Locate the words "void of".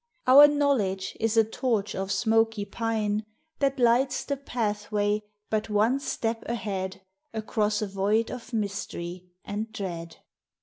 7.87-8.51